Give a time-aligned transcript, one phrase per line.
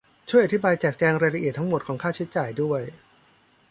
[0.29, 2.81] ช่วยอธิบายแจกแจงรายละเอียดทั้งหมดของค่าใช้จ่ายด้วย